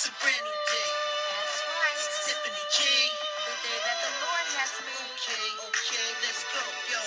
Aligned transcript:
It's 0.00 0.08
a 0.08 0.12
brand 0.24 0.40
new 0.40 0.48
day. 0.48 0.88
That's 1.28 1.60
right. 1.68 2.00
Stephanie 2.24 2.68
J. 2.72 2.99
Day 3.60 3.78
that 3.84 3.98
the 4.00 4.12
Lord 4.24 4.46
has 4.56 4.72
made. 4.88 5.08
Okay, 5.20 5.46
okay, 5.68 6.08
let's 6.24 6.44
go, 6.54 6.64
yo. 6.88 7.00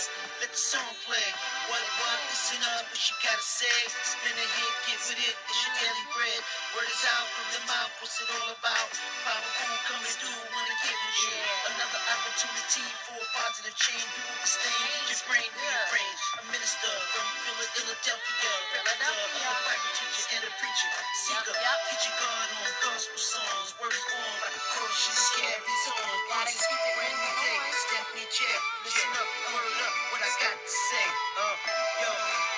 Let 0.44 0.52
the 0.54 0.60
song 0.62 0.94
play. 1.08 1.28
What, 1.72 1.82
what? 2.02 2.20
Listen 2.30 2.62
up, 2.78 2.86
what 2.92 3.02
you 3.02 3.16
gotta 3.26 3.42
say. 3.42 3.80
Spin 4.06 4.36
a 4.38 4.48
hit, 4.48 4.74
get 4.86 5.00
with 5.10 5.22
it. 5.22 5.36
It's 5.36 5.60
your 5.66 5.74
daily 5.82 6.06
bread. 6.14 6.42
Word 6.76 6.90
is 6.92 7.04
out 7.16 7.28
from 7.34 7.48
the 7.58 7.62
mouth. 7.72 7.94
What's 8.04 8.20
it 8.22 8.30
all 8.38 8.50
about? 8.54 8.90
Powerful 9.26 9.78
coming 9.90 10.16
through, 10.20 10.42
wanna 10.54 10.78
get 10.86 10.98
with 10.98 11.20
you. 11.26 11.36
Another 11.74 12.02
opportunity 12.14 12.86
for 13.08 13.18
a 13.18 13.28
positive 13.34 13.76
change. 13.80 14.06
People 14.14 14.36
can 14.38 14.52
stay 14.52 14.76
in 14.76 15.04
your 15.10 15.22
brain, 15.32 15.50
rearrange. 15.56 16.20
A 16.38 16.44
minister 16.52 16.92
from 17.16 17.28
Philadelphia, 17.48 18.54
Philadelphia. 18.76 19.50
A 19.50 19.56
Bible 19.66 19.92
teacher 19.98 20.26
and 20.38 20.44
a 20.46 20.52
preacher. 20.60 20.92
Seeker, 21.26 21.56
get 21.56 22.02
your 22.06 22.18
guard 22.20 22.50
on 22.60 22.72
gospel 22.86 23.20
songs. 23.22 23.70
Word 23.80 23.96
on 23.96 24.34
like 24.44 24.56
a 24.58 24.64
portion 24.76 25.16
carries 25.40 25.86
on. 25.96 26.03
Gotta 26.34 26.50
keep 26.50 26.82
it 26.82 26.96
Brand 26.98 27.14
new 27.14 27.34
moving. 27.38 27.62
Stephanie 27.78 28.30
J. 28.34 28.40
Listen 28.84 29.12
up, 29.22 29.30
word 29.54 29.78
up, 29.86 29.96
what 30.12 30.22
I 30.26 30.32
got 30.42 30.58
to 30.58 30.72
say. 30.72 31.08
Uh, 31.38 31.56
yo, 32.02 32.12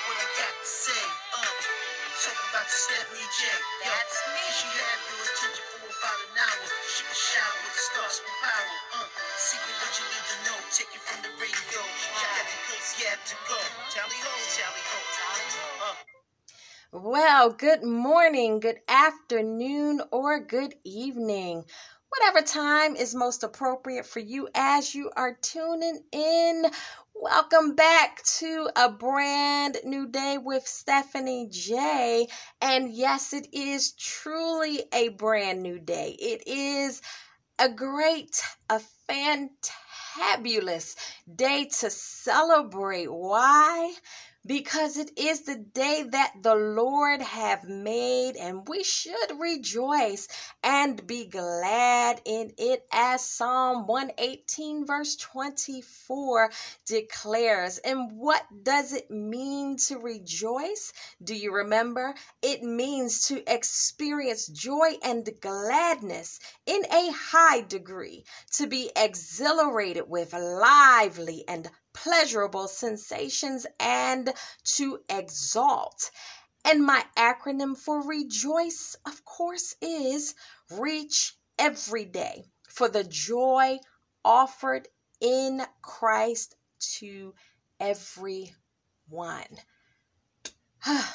what 0.08 0.18
I 0.18 0.28
got 0.40 0.56
to 0.56 0.68
say. 0.68 1.04
Uh, 1.36 1.54
talk 2.24 2.40
about 2.56 2.68
the 2.72 2.78
Stephanie 2.80 3.30
J. 3.36 3.42
Yo, 3.52 3.92
That's 3.92 4.18
me. 4.32 4.44
Cause 4.48 4.62
you 4.64 4.72
have 4.80 5.02
your 5.12 5.22
attention 5.28 5.66
for 5.76 5.84
about 5.92 6.20
an 6.24 6.36
hour. 6.40 6.66
Shoot 6.88 7.12
a 7.12 7.18
shower 7.20 7.58
with 7.68 7.76
the 7.76 7.84
stars 7.92 8.16
from 8.24 8.36
power. 8.42 8.76
Uh, 8.98 9.08
seeking 9.38 9.78
what 9.84 9.94
you 10.00 10.06
need 10.08 10.26
to 10.32 10.38
know. 10.48 10.58
Take 10.72 10.92
it 10.96 11.04
from 11.04 11.20
the 11.28 11.32
radio. 11.38 11.82
You 11.84 12.10
got 12.16 12.46
the 12.48 12.60
good 12.72 12.84
gap 13.04 13.20
to 13.28 13.36
go. 13.52 13.60
Tally 13.92 14.20
ho, 14.24 14.34
tally 14.56 14.84
ho. 14.88 15.00
Uh, 15.84 15.96
Well, 16.92 17.52
good 17.52 17.84
morning, 17.84 18.60
good 18.62 18.80
afternoon, 18.90 20.02
or 20.12 20.40
good 20.40 20.74
evening. 20.84 21.66
Whatever 22.20 22.46
time 22.46 22.96
is 22.96 23.14
most 23.14 23.44
appropriate 23.44 24.06
for 24.06 24.20
you 24.20 24.48
as 24.56 24.96
you 24.96 25.12
are 25.18 25.34
tuning 25.42 26.02
in. 26.14 26.66
Welcome 27.14 27.76
back 27.76 28.24
to 28.38 28.70
a 28.76 28.90
brand 28.90 29.78
new 29.84 30.08
day 30.08 30.38
with 30.38 30.66
Stephanie 30.66 31.50
J. 31.52 32.28
And 32.62 32.94
yes, 32.94 33.34
it 33.34 33.50
is 33.52 33.92
truly 33.94 34.84
a 34.94 35.10
brand 35.10 35.62
new 35.62 35.78
day. 35.78 36.16
It 36.18 36.48
is 36.48 37.02
a 37.60 37.68
great, 37.68 38.42
a 38.70 38.80
fantabulous 39.10 40.96
day 41.36 41.66
to 41.80 41.90
celebrate. 41.90 43.12
Why? 43.12 43.94
Because 44.46 44.98
it 44.98 45.12
is 45.18 45.42
the 45.42 45.56
day 45.56 46.04
that 46.04 46.34
the 46.42 46.54
Lord 46.54 47.22
have 47.22 47.64
made 47.64 48.36
and 48.36 48.68
we 48.68 48.84
should 48.84 49.40
rejoice 49.40 50.28
and 50.62 51.06
be 51.08 51.26
glad 51.26 52.22
in 52.26 52.54
it 52.58 52.86
as 52.92 53.26
Psalm 53.26 53.88
118 53.88 54.86
verse 54.86 55.16
24 55.16 56.52
declares. 56.86 57.80
And 57.80 58.12
what 58.12 58.44
does 58.64 58.94
it 58.94 59.10
mean 59.10 59.78
to 59.88 59.98
rejoice? 59.98 60.94
Do 61.24 61.34
you 61.34 61.52
remember? 61.54 62.14
It 62.42 62.62
means 62.62 63.28
to 63.28 63.44
experience 63.52 64.48
joy 64.48 64.98
and 65.04 65.28
gladness 65.42 66.40
in 66.66 66.86
a 66.86 67.12
high 67.12 67.62
degree, 67.62 68.26
to 68.54 68.68
be 68.68 68.92
exhilarated 68.96 70.08
with 70.08 70.34
lively 70.34 71.44
and 71.48 71.70
pleasurable 72.06 72.68
sensations 72.68 73.66
and 73.80 74.32
to 74.64 75.00
exalt. 75.10 76.12
And 76.64 76.86
my 76.86 77.04
acronym 77.18 77.76
for 77.76 78.00
rejoice, 78.08 78.96
of 79.08 79.26
course, 79.26 79.76
is 79.82 80.36
reach 80.70 81.34
every 81.58 82.06
day 82.06 82.46
for 82.70 82.88
the 82.90 83.04
joy 83.04 83.80
offered 84.24 84.88
in 85.20 85.64
Christ 85.82 86.56
to 87.00 87.34
everyone. 87.80 88.52
I 90.86 91.08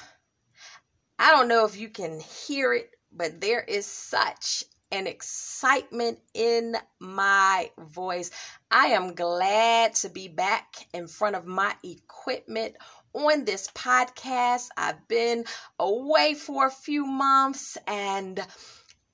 don't 1.20 1.46
know 1.46 1.66
if 1.66 1.76
you 1.76 1.88
can 1.88 2.18
hear 2.18 2.74
it, 2.74 2.90
but 3.12 3.40
there 3.40 3.62
is 3.62 3.86
such 3.86 4.64
an 4.92 5.06
excitement 5.06 6.18
in 6.34 6.76
my 6.98 7.70
voice. 7.78 8.30
I 8.70 8.86
am 8.86 9.14
glad 9.14 9.94
to 9.96 10.08
be 10.08 10.28
back 10.28 10.74
in 10.92 11.06
front 11.06 11.36
of 11.36 11.46
my 11.46 11.74
equipment 11.84 12.76
on 13.12 13.44
this 13.44 13.68
podcast. 13.68 14.68
I've 14.76 15.06
been 15.08 15.44
away 15.78 16.34
for 16.34 16.66
a 16.66 16.70
few 16.70 17.06
months 17.06 17.78
and 17.86 18.40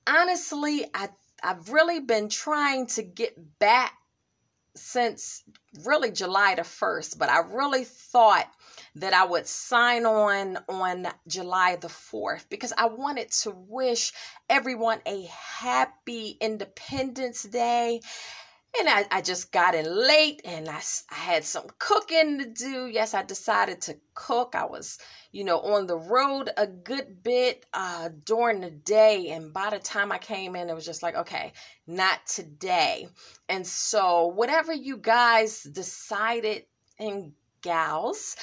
honestly, 0.07 0.85
I 0.93 1.09
I've 1.43 1.69
really 1.69 1.99
been 1.99 2.29
trying 2.29 2.87
to 2.87 3.03
get 3.03 3.59
back 3.59 3.93
since 4.77 5.43
really 5.83 6.11
July 6.11 6.55
the 6.55 6.61
1st, 6.61 7.17
but 7.17 7.29
I 7.29 7.39
really 7.39 7.83
thought 7.83 8.47
that 8.95 9.13
I 9.13 9.25
would 9.25 9.47
sign 9.47 10.05
on 10.05 10.57
on 10.69 11.07
July 11.27 11.75
the 11.75 11.87
4th 11.87 12.45
because 12.49 12.73
I 12.77 12.87
wanted 12.87 13.31
to 13.43 13.51
wish 13.51 14.13
everyone 14.49 15.01
a 15.05 15.25
happy 15.25 16.37
Independence 16.39 17.43
Day. 17.43 18.01
And 18.79 18.87
I, 18.87 19.05
I 19.09 19.21
just 19.21 19.51
got 19.51 19.73
in 19.73 19.85
late 19.85 20.41
and 20.45 20.69
I, 20.69 20.81
I 21.11 21.15
had 21.15 21.43
some 21.43 21.65
cooking 21.79 22.39
to 22.39 22.45
do. 22.45 22.87
Yes, 22.87 23.13
I 23.13 23.23
decided 23.23 23.81
to 23.81 23.97
cook. 24.13 24.53
I 24.55 24.65
was, 24.65 24.99
you 25.31 25.43
know, 25.43 25.59
on 25.59 25.87
the 25.87 25.97
road 25.97 26.51
a 26.57 26.67
good 26.67 27.23
bit 27.23 27.65
uh, 27.73 28.09
during 28.25 28.61
the 28.61 28.69
day. 28.69 29.29
And 29.29 29.51
by 29.51 29.71
the 29.71 29.79
time 29.79 30.11
I 30.11 30.19
came 30.19 30.55
in, 30.55 30.69
it 30.69 30.75
was 30.75 30.85
just 30.85 31.01
like, 31.01 31.15
okay, 31.15 31.53
not 31.87 32.25
today. 32.27 33.07
And 33.49 33.65
so, 33.65 34.27
whatever 34.27 34.73
you 34.73 34.97
guys 34.97 35.63
decided 35.63 36.65
and 36.99 37.33
gals 37.61 38.35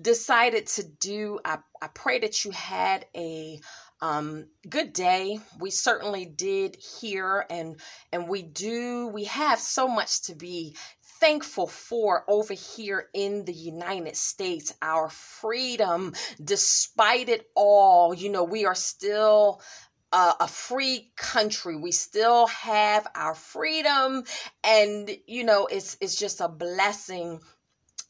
decided 0.00 0.66
to 0.66 0.84
do, 0.84 1.38
I, 1.44 1.58
I 1.80 1.88
pray 1.88 2.18
that 2.20 2.44
you 2.44 2.50
had 2.52 3.06
a 3.14 3.60
um, 4.02 4.46
good 4.68 4.92
day. 4.92 5.38
We 5.60 5.70
certainly 5.70 6.26
did 6.26 6.76
hear, 6.76 7.46
and 7.48 7.80
and 8.12 8.28
we 8.28 8.42
do. 8.42 9.06
We 9.06 9.24
have 9.24 9.60
so 9.60 9.88
much 9.88 10.22
to 10.22 10.34
be 10.34 10.76
thankful 11.20 11.68
for 11.68 12.24
over 12.28 12.52
here 12.52 13.08
in 13.14 13.44
the 13.44 13.54
United 13.54 14.16
States. 14.16 14.74
Our 14.82 15.08
freedom, 15.08 16.14
despite 16.44 17.28
it 17.28 17.48
all, 17.54 18.12
you 18.12 18.28
know, 18.28 18.42
we 18.42 18.66
are 18.66 18.74
still 18.74 19.62
uh, 20.12 20.34
a 20.40 20.48
free 20.48 21.12
country. 21.16 21.76
We 21.76 21.92
still 21.92 22.48
have 22.48 23.06
our 23.14 23.36
freedom, 23.36 24.24
and 24.64 25.10
you 25.28 25.44
know, 25.44 25.66
it's 25.66 25.96
it's 26.00 26.16
just 26.16 26.40
a 26.40 26.48
blessing 26.48 27.40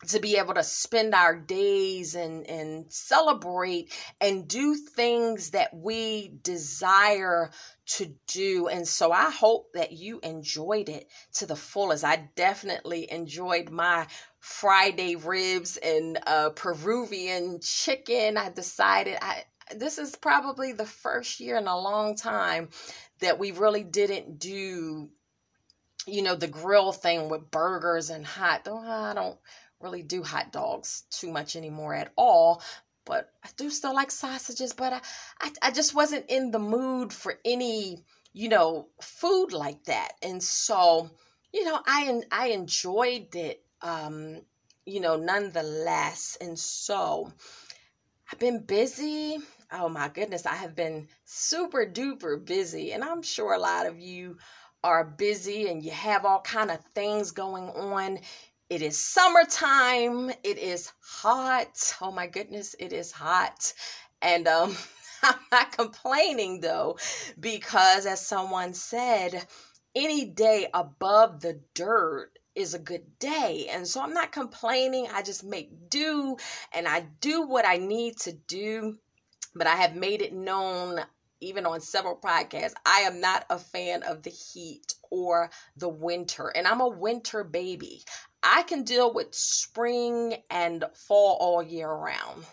to 0.08 0.18
be 0.18 0.36
able 0.36 0.54
to 0.54 0.64
spend 0.64 1.14
our 1.14 1.36
days 1.36 2.14
and 2.14 2.46
and 2.48 2.92
celebrate 2.92 3.92
and 4.20 4.48
do 4.48 4.74
things 4.74 5.50
that 5.50 5.74
we 5.74 6.34
desire 6.42 7.50
to 7.86 8.12
do. 8.26 8.68
And 8.68 8.86
so 8.86 9.12
i 9.12 9.30
hope 9.30 9.72
that 9.74 9.92
you 9.92 10.20
enjoyed 10.22 10.88
it 10.88 11.08
to 11.34 11.46
the 11.46 11.56
fullest. 11.56 12.04
I 12.04 12.28
definitely 12.36 13.10
enjoyed 13.10 13.70
my 13.70 14.06
friday 14.40 15.14
ribs 15.14 15.76
and 15.76 16.18
uh 16.26 16.50
peruvian 16.50 17.60
chicken. 17.60 18.36
I 18.36 18.50
decided 18.50 19.18
i 19.22 19.44
this 19.76 19.98
is 19.98 20.16
probably 20.16 20.72
the 20.72 20.86
first 20.86 21.40
year 21.40 21.56
in 21.56 21.66
a 21.66 21.78
long 21.78 22.16
time 22.16 22.68
that 23.20 23.38
we 23.38 23.52
really 23.52 23.84
didn't 23.84 24.38
do 24.38 25.08
you 26.06 26.22
know 26.22 26.34
the 26.34 26.48
grill 26.48 26.92
thing 26.92 27.28
with 27.28 27.50
burgers 27.50 28.10
and 28.10 28.26
hot 28.26 28.66
oh, 28.66 28.78
i 28.78 29.14
don't 29.14 29.38
really 29.82 30.02
do 30.02 30.22
hot 30.22 30.52
dogs 30.52 31.04
too 31.10 31.30
much 31.30 31.56
anymore 31.56 31.94
at 31.94 32.12
all 32.16 32.62
but 33.04 33.30
i 33.44 33.48
do 33.56 33.70
still 33.70 33.94
like 33.94 34.10
sausages 34.10 34.72
but 34.72 34.92
i 34.92 35.00
i, 35.40 35.50
I 35.62 35.70
just 35.70 35.94
wasn't 35.94 36.26
in 36.28 36.50
the 36.50 36.58
mood 36.58 37.12
for 37.12 37.34
any 37.44 38.04
you 38.32 38.48
know 38.48 38.88
food 39.00 39.52
like 39.52 39.84
that. 39.84 40.12
And 40.22 40.42
so 40.42 41.10
you 41.52 41.64
know 41.64 41.80
i 41.86 42.20
i 42.30 42.48
enjoyed 42.48 43.34
it 43.34 43.62
um 43.82 44.42
you 44.86 45.00
know 45.00 45.16
nonetheless. 45.16 46.38
And 46.40 46.58
so 46.58 47.32
i've 48.30 48.38
been 48.38 48.60
busy. 48.60 49.38
Oh 49.70 49.88
my 49.88 50.08
goodness 50.08 50.46
i 50.46 50.54
have 50.54 50.74
been 50.74 51.08
super 51.24 51.86
duper 51.86 52.44
busy. 52.44 52.92
And 52.92 53.04
i'm 53.04 53.22
sure 53.22 53.52
a 53.52 53.58
lot 53.58 53.86
of 53.86 53.98
you 53.98 54.38
are 54.84 55.04
busy 55.04 55.68
and 55.68 55.82
you 55.82 55.92
have 55.92 56.24
all 56.24 56.40
kind 56.40 56.70
of 56.70 56.80
things 56.94 57.30
going 57.30 57.68
on 57.68 58.18
it 58.72 58.80
is 58.80 58.96
summertime 58.98 60.30
it 60.42 60.56
is 60.56 60.90
hot 61.02 61.94
oh 62.00 62.10
my 62.10 62.26
goodness 62.26 62.74
it 62.78 62.90
is 62.90 63.12
hot 63.12 63.74
and 64.22 64.48
um 64.48 64.74
i'm 65.22 65.34
not 65.52 65.72
complaining 65.72 66.58
though 66.58 66.96
because 67.38 68.06
as 68.06 68.26
someone 68.26 68.72
said 68.72 69.46
any 69.94 70.24
day 70.24 70.68
above 70.72 71.40
the 71.40 71.60
dirt 71.74 72.30
is 72.54 72.72
a 72.72 72.78
good 72.78 73.18
day. 73.18 73.68
And 73.70 73.86
so 73.86 74.00
I'm 74.00 74.14
not 74.14 74.32
complaining. 74.32 75.06
I 75.12 75.22
just 75.22 75.44
make 75.44 75.90
do 75.90 76.36
and 76.72 76.88
I 76.88 77.00
do 77.20 77.46
what 77.46 77.66
I 77.66 77.76
need 77.76 78.18
to 78.20 78.32
do. 78.32 78.98
But 79.54 79.66
I 79.66 79.76
have 79.76 79.94
made 79.94 80.22
it 80.22 80.32
known, 80.32 80.98
even 81.40 81.66
on 81.66 81.80
several 81.80 82.16
podcasts, 82.16 82.74
I 82.86 83.00
am 83.00 83.20
not 83.20 83.44
a 83.50 83.58
fan 83.58 84.02
of 84.02 84.22
the 84.22 84.30
heat 84.30 84.94
or 85.10 85.50
the 85.76 85.90
winter, 85.90 86.48
and 86.56 86.66
I'm 86.66 86.80
a 86.80 86.88
winter 86.88 87.44
baby. 87.44 88.02
I 88.42 88.62
can 88.64 88.82
deal 88.82 89.12
with 89.12 89.34
spring 89.34 90.36
and 90.50 90.84
fall 90.94 91.36
all 91.40 91.62
year 91.62 91.90
round. 91.90 92.44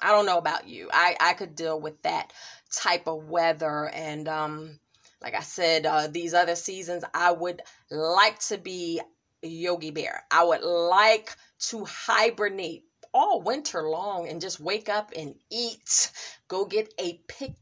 I 0.00 0.08
don't 0.08 0.26
know 0.26 0.38
about 0.38 0.68
you. 0.68 0.88
I, 0.92 1.16
I 1.20 1.34
could 1.34 1.54
deal 1.54 1.80
with 1.80 2.00
that 2.02 2.32
type 2.72 3.06
of 3.06 3.28
weather. 3.28 3.90
And 3.92 4.28
um, 4.28 4.78
like 5.22 5.34
I 5.34 5.40
said, 5.40 5.86
uh, 5.86 6.08
these 6.08 6.34
other 6.34 6.56
seasons, 6.56 7.04
I 7.14 7.32
would 7.32 7.62
like 7.90 8.38
to 8.48 8.58
be 8.58 9.00
Yogi 9.42 9.90
Bear. 9.90 10.24
I 10.30 10.44
would 10.44 10.62
like 10.62 11.36
to 11.70 11.84
hibernate 11.84 12.84
all 13.12 13.40
winter 13.40 13.82
long 13.82 14.28
and 14.28 14.40
just 14.40 14.60
wake 14.60 14.88
up 14.88 15.12
and 15.16 15.36
eat, 15.50 16.10
go 16.48 16.64
get 16.64 16.92
a 16.98 17.20
picnic 17.28 17.58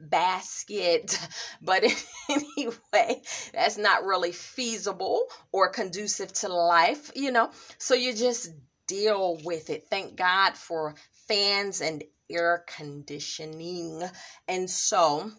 basket. 0.00 1.18
But 1.62 1.84
anyway, 2.28 3.22
that's 3.52 3.76
not 3.76 4.04
really 4.04 4.32
feasible 4.32 5.26
or 5.52 5.68
conducive 5.68 6.32
to 6.34 6.48
life, 6.48 7.10
you 7.14 7.30
know. 7.30 7.50
So 7.78 7.94
you 7.94 8.14
just 8.14 8.52
deal 8.86 9.38
with 9.44 9.70
it. 9.70 9.86
Thank 9.90 10.16
God 10.16 10.56
for 10.56 10.94
fans 11.28 11.80
and 11.80 12.02
air 12.30 12.64
conditioning. 12.66 14.02
And 14.48 14.68
so 14.70 15.30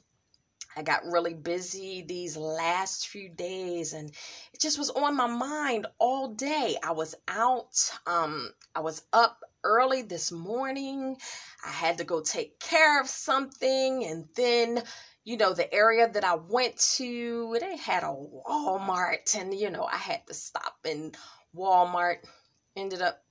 I 0.75 0.83
got 0.83 1.06
really 1.06 1.33
busy 1.33 2.04
these 2.07 2.38
last 2.38 3.07
few 3.07 3.30
days 3.30 3.94
and 3.94 4.09
it 4.54 4.62
just 4.62 4.80
was 4.80 4.89
on 4.92 5.15
my 5.15 5.27
mind 5.27 5.88
all 6.00 6.30
day. 6.30 6.77
I 6.83 6.92
was 6.92 7.15
out, 7.27 7.74
um, 8.07 8.51
I 8.75 8.80
was 8.80 9.04
up 9.12 9.42
early 9.63 10.02
this 10.02 10.31
morning. 10.31 11.18
I 11.66 11.69
had 11.69 11.98
to 12.00 12.04
go 12.04 12.22
take 12.22 12.60
care 12.60 13.00
of 13.02 13.08
something 13.08 14.06
and 14.06 14.28
then 14.36 14.84
you 15.24 15.38
know 15.38 15.54
the 15.54 15.72
area 15.74 16.10
that 16.10 16.24
I 16.24 16.36
went 16.36 16.78
to 16.96 17.58
they 17.60 17.78
had 17.78 18.04
a 18.04 18.08
Walmart 18.08 19.36
and 19.38 19.54
you 19.54 19.69
know 19.69 19.84
I 19.84 19.98
had 19.98 20.25
to 20.28 20.34
stop 20.34 20.78
in 20.84 21.12
Walmart 21.56 22.18
ended 22.75 23.02
up 23.02 23.24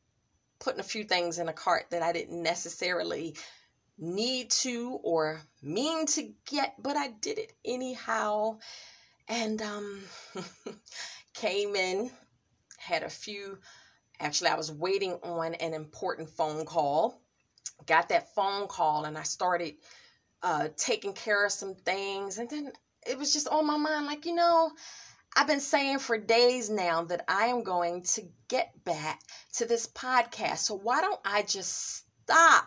putting 0.61 0.81
a 0.81 0.85
few 0.85 1.05
things 1.05 1.39
in 1.39 1.49
a 1.49 1.53
cart 1.53 1.87
that 1.91 2.03
I 2.03 2.13
didn't 2.13 2.43
necessarily 2.43 3.35
need 3.99 4.51
to 4.51 4.99
or 5.03 5.41
mean 5.63 6.07
to 6.07 6.33
get, 6.47 6.75
but 6.79 6.97
I 6.97 7.09
did 7.09 7.39
it 7.39 7.53
anyhow. 7.65 8.59
And 9.29 9.61
um 9.63 10.03
came 11.35 11.77
in, 11.77 12.11
had 12.79 13.03
a 13.03 13.11
few 13.11 13.59
actually 14.21 14.51
I 14.51 14.57
was 14.57 14.71
waiting 14.71 15.15
on 15.23 15.55
an 15.55 15.75
important 15.75 16.31
phone 16.31 16.65
call. 16.65 17.21
Got 17.87 18.11
that 18.11 18.35
phone 18.35 18.69
call 18.69 19.05
and 19.05 19.17
I 19.19 19.23
started 19.23 19.75
uh 20.43 20.69
taking 20.77 21.13
care 21.13 21.45
of 21.45 21.53
some 21.53 21.75
things 21.75 22.39
and 22.39 22.49
then 22.49 22.73
it 23.07 23.19
was 23.19 23.33
just 23.33 23.49
on 23.49 23.67
my 23.67 23.77
mind 23.77 24.07
like, 24.07 24.27
you 24.27 24.35
know, 24.35 24.71
I've 25.37 25.47
been 25.47 25.61
saying 25.61 26.01
for 26.01 26.19
days 26.19 26.69
now 26.71 27.05
that 27.05 27.25
I 27.29 27.47
am 27.47 27.63
going 27.63 28.03
to 28.03 28.23
get 28.49 28.85
back 28.85 29.21
to 29.55 29.65
this 29.65 29.87
podcast. 29.87 30.59
So 30.59 30.75
why 30.75 31.01
don't 31.01 31.21
I 31.25 31.43
just 31.43 32.05
stop 32.25 32.65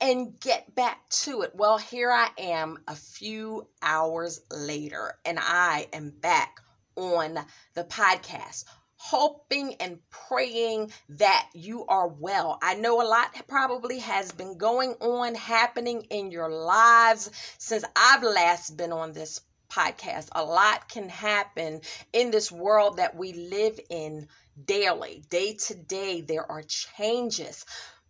and 0.00 0.38
get 0.40 0.74
back 0.74 1.08
to 1.08 1.42
it? 1.42 1.52
Well, 1.54 1.78
here 1.78 2.10
I 2.10 2.30
am 2.38 2.78
a 2.88 2.94
few 2.94 3.68
hours 3.82 4.40
later, 4.50 5.14
and 5.24 5.38
I 5.40 5.88
am 5.92 6.10
back 6.10 6.60
on 6.96 7.38
the 7.74 7.84
podcast. 7.84 8.64
Hoping 9.08 9.74
and 9.74 10.00
praying 10.10 10.90
that 11.10 11.48
you 11.54 11.86
are 11.86 12.08
well. 12.08 12.58
I 12.60 12.74
know 12.74 13.00
a 13.00 13.06
lot 13.06 13.28
probably 13.46 14.00
has 14.00 14.32
been 14.32 14.58
going 14.58 14.94
on, 14.94 15.36
happening 15.36 16.02
in 16.10 16.32
your 16.32 16.48
lives 16.48 17.30
since 17.58 17.84
I've 17.94 18.24
last 18.24 18.76
been 18.76 18.90
on 18.92 19.12
this 19.12 19.42
podcast. 19.70 20.28
A 20.32 20.42
lot 20.42 20.88
can 20.88 21.08
happen 21.08 21.82
in 22.12 22.32
this 22.32 22.50
world 22.50 22.96
that 22.96 23.14
we 23.14 23.32
live 23.32 23.78
in 23.90 24.26
daily, 24.64 25.22
day 25.30 25.54
to 25.54 25.74
day. 25.74 26.22
There 26.22 26.50
are 26.50 26.62
changes. 26.62 27.64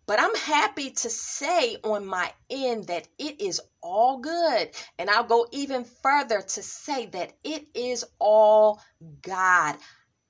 But 0.07 0.21
I'm 0.21 0.35
happy 0.35 0.91
to 0.91 1.09
say 1.09 1.75
on 1.83 2.05
my 2.05 2.31
end 2.49 2.85
that 2.87 3.07
it 3.19 3.41
is 3.41 3.61
all 3.81 4.19
good. 4.19 4.71
And 4.97 5.09
I'll 5.09 5.25
go 5.25 5.45
even 5.51 5.83
further 5.83 6.41
to 6.41 6.63
say 6.63 7.07
that 7.07 7.33
it 7.43 7.67
is 7.75 8.05
all 8.17 8.81
God. 9.21 9.75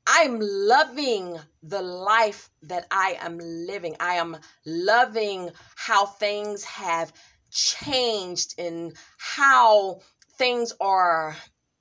I'm 0.09 0.39
loving 0.42 1.38
the 1.63 1.81
life 1.81 2.50
that 2.63 2.88
I 2.89 3.18
am 3.19 3.39
living. 3.39 3.98
I 4.00 4.15
am 4.15 4.38
loving 4.65 5.51
how 5.75 6.06
things 6.06 6.63
have 6.63 7.12
changed 7.51 8.56
and 8.57 8.94
how 9.18 10.00
things 10.38 10.74
are 10.80 11.36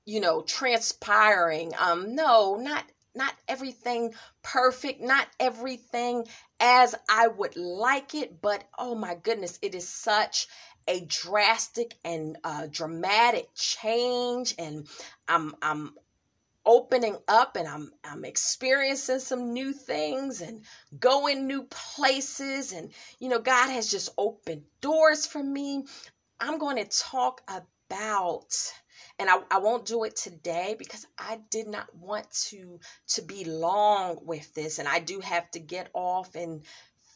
you 0.05 0.19
know 0.19 0.41
transpiring 0.41 1.73
um 1.77 2.15
no 2.15 2.55
not 2.55 2.83
not 3.15 3.33
everything 3.47 4.13
perfect 4.43 5.01
not 5.01 5.27
everything 5.39 6.25
as 6.59 6.95
i 7.09 7.27
would 7.27 7.55
like 7.57 8.15
it 8.15 8.41
but 8.41 8.63
oh 8.79 8.95
my 8.95 9.15
goodness 9.15 9.59
it 9.61 9.75
is 9.75 9.87
such 9.87 10.47
a 10.87 11.01
drastic 11.01 11.95
and 12.05 12.37
uh, 12.45 12.65
dramatic 12.71 13.49
change 13.53 14.55
and 14.57 14.87
i'm 15.27 15.53
i'm 15.61 15.91
opening 16.67 17.17
up 17.27 17.55
and 17.55 17.67
I'm 17.67 17.91
I'm 18.03 18.25
experiencing 18.25 19.19
some 19.19 19.53
new 19.53 19.73
things 19.73 20.41
and 20.41 20.61
going 20.99 21.47
new 21.47 21.63
places 21.63 22.73
and 22.73 22.91
you 23.19 23.29
know 23.29 23.39
God 23.39 23.71
has 23.71 23.89
just 23.89 24.09
opened 24.17 24.63
doors 24.81 25.25
for 25.25 25.41
me. 25.41 25.85
I'm 26.39 26.59
going 26.59 26.77
to 26.77 26.85
talk 26.85 27.41
about 27.49 28.53
and 29.19 29.29
I, 29.29 29.37
I 29.49 29.59
won't 29.59 29.85
do 29.85 30.03
it 30.03 30.15
today 30.15 30.75
because 30.77 31.07
I 31.17 31.39
did 31.49 31.67
not 31.67 31.93
want 31.95 32.29
to 32.49 32.79
to 33.09 33.21
be 33.21 33.45
long 33.45 34.19
with 34.23 34.53
this 34.53 34.77
and 34.77 34.87
I 34.87 34.99
do 34.99 35.19
have 35.21 35.49
to 35.51 35.59
get 35.59 35.89
off 35.93 36.35
and 36.35 36.63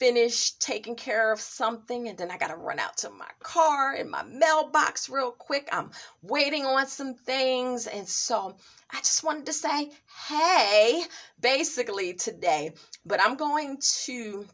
finish 0.01 0.53
taking 0.53 0.95
care 0.95 1.31
of 1.31 1.39
something 1.39 2.07
and 2.09 2.17
then 2.17 2.31
I 2.31 2.37
got 2.37 2.47
to 2.47 2.55
run 2.55 2.79
out 2.79 2.97
to 2.97 3.11
my 3.11 3.29
car 3.39 3.93
and 3.93 4.09
my 4.09 4.23
mailbox 4.23 5.09
real 5.09 5.29
quick. 5.29 5.69
I'm 5.71 5.91
waiting 6.23 6.65
on 6.65 6.87
some 6.87 7.13
things 7.13 7.85
and 7.85 8.09
so 8.09 8.55
I 8.89 8.97
just 8.97 9.23
wanted 9.23 9.45
to 9.45 9.53
say 9.53 9.91
hey 10.27 11.03
basically 11.39 12.15
today 12.15 12.73
but 13.05 13.21
I'm 13.23 13.35
going 13.35 13.77
to 14.05 14.47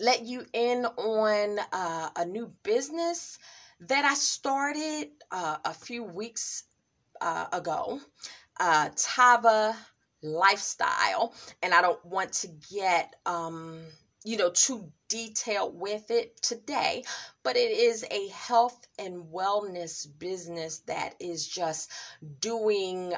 let 0.00 0.24
you 0.24 0.46
in 0.54 0.86
on 0.86 1.58
uh, 1.74 2.08
a 2.16 2.24
new 2.24 2.50
business 2.62 3.38
that 3.80 4.06
I 4.06 4.14
started 4.14 5.08
uh, 5.30 5.58
a 5.62 5.74
few 5.74 6.04
weeks 6.04 6.64
uh, 7.20 7.48
ago, 7.52 8.00
uh, 8.58 8.88
Tava 8.96 9.76
Lifestyle, 10.22 11.34
and 11.62 11.74
I 11.74 11.82
don't 11.82 12.02
want 12.04 12.32
to 12.32 12.48
get 12.72 13.14
um, 13.26 13.80
you 14.24 14.36
know 14.36 14.50
too 14.50 14.90
detailed 15.08 15.78
with 15.78 16.10
it 16.10 16.40
today, 16.42 17.04
but 17.42 17.56
it 17.56 17.70
is 17.70 18.04
a 18.10 18.28
health 18.28 18.86
and 18.98 19.24
wellness 19.32 20.06
business 20.18 20.78
that 20.86 21.14
is 21.20 21.46
just 21.46 21.90
doing 22.40 23.14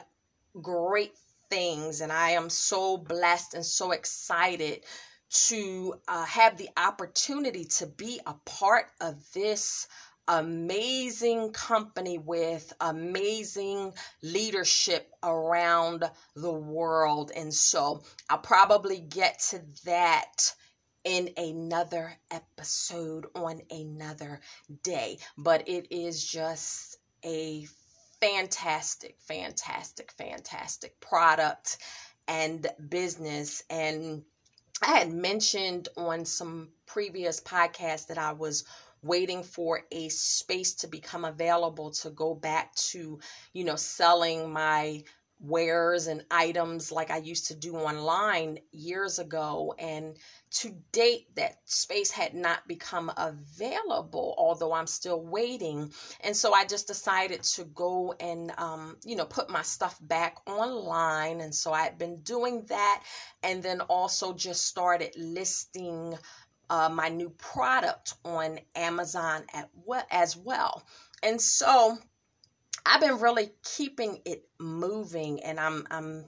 great 0.60 1.14
things, 1.50 2.00
and 2.00 2.12
I 2.12 2.30
am 2.30 2.48
so 2.50 2.96
blessed 2.96 3.54
and 3.54 3.64
so 3.64 3.92
excited 3.92 4.84
to 5.48 5.94
uh, 6.08 6.24
have 6.24 6.56
the 6.56 6.68
opportunity 6.76 7.64
to 7.64 7.86
be 7.86 8.20
a 8.26 8.34
part 8.44 8.86
of 9.00 9.32
this 9.32 9.88
amazing 10.28 11.52
company 11.52 12.18
with 12.18 12.72
amazing 12.80 13.92
leadership 14.22 15.10
around 15.22 16.04
the 16.36 16.52
world. 16.52 17.32
And 17.34 17.52
so 17.52 18.02
I'll 18.30 18.38
probably 18.38 19.00
get 19.00 19.40
to 19.50 19.62
that 19.84 20.54
in 21.04 21.30
another 21.36 22.16
episode 22.30 23.26
on 23.34 23.60
another 23.70 24.40
day. 24.82 25.18
But 25.36 25.68
it 25.68 25.86
is 25.90 26.24
just 26.24 26.98
a 27.24 27.66
fantastic, 28.20 29.16
fantastic, 29.20 30.12
fantastic 30.12 30.98
product 31.00 31.78
and 32.28 32.66
business. 32.88 33.62
And 33.68 34.22
I 34.82 34.98
had 34.98 35.12
mentioned 35.12 35.88
on 35.96 36.24
some 36.24 36.68
previous 36.86 37.40
podcasts 37.40 38.06
that 38.08 38.18
I 38.18 38.32
was 38.32 38.64
waiting 39.02 39.42
for 39.42 39.82
a 39.90 40.08
space 40.08 40.74
to 40.74 40.86
become 40.86 41.24
available 41.24 41.90
to 41.90 42.10
go 42.10 42.34
back 42.34 42.74
to, 42.76 43.18
you 43.52 43.64
know, 43.64 43.74
selling 43.74 44.52
my 44.52 45.02
wares 45.40 46.06
and 46.06 46.24
items 46.30 46.92
like 46.92 47.10
I 47.10 47.16
used 47.16 47.46
to 47.48 47.54
do 47.56 47.74
online 47.76 48.58
years 48.70 49.18
ago. 49.18 49.74
And 49.78 50.16
to 50.52 50.74
date, 50.92 51.34
that 51.36 51.56
space 51.64 52.10
had 52.10 52.34
not 52.34 52.66
become 52.68 53.10
available, 53.16 54.34
although 54.36 54.72
I'm 54.72 54.86
still 54.86 55.20
waiting. 55.22 55.92
And 56.20 56.36
so 56.36 56.52
I 56.52 56.64
just 56.64 56.86
decided 56.86 57.42
to 57.42 57.64
go 57.64 58.14
and, 58.20 58.52
um, 58.58 58.96
you 59.04 59.16
know, 59.16 59.24
put 59.24 59.48
my 59.48 59.62
stuff 59.62 59.98
back 60.02 60.36
online. 60.46 61.40
And 61.40 61.54
so 61.54 61.72
I 61.72 61.82
had 61.82 61.98
been 61.98 62.20
doing 62.20 62.64
that 62.68 63.02
and 63.42 63.62
then 63.62 63.80
also 63.82 64.34
just 64.34 64.66
started 64.66 65.14
listing 65.16 66.16
uh, 66.70 66.88
my 66.88 67.08
new 67.08 67.30
product 67.30 68.14
on 68.24 68.58
Amazon 68.74 69.44
at, 69.54 69.70
as 70.10 70.36
well. 70.36 70.82
And 71.22 71.40
so 71.40 71.98
I've 72.84 73.00
been 73.00 73.20
really 73.20 73.52
keeping 73.64 74.20
it 74.24 74.48
moving 74.58 75.42
and 75.44 75.58
I'm 75.60 75.86
I'm 75.90 76.24